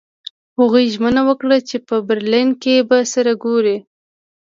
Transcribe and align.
هغوی 0.59 0.85
ژمنه 0.93 1.21
وکړه 1.27 1.57
چې 1.69 1.77
په 1.87 1.95
برلین 2.07 2.49
کې 2.61 2.75
به 2.89 2.97
سره 3.13 3.31
ګوري 3.43 3.77